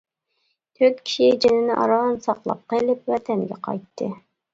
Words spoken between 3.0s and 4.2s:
ۋەتەنگە قايتتى.